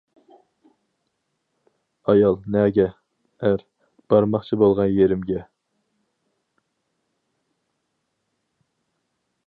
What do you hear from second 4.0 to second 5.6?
بارماقچى بولغان يېرىمگە.